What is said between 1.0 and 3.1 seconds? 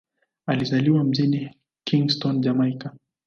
mjini Kingston, Jamaika.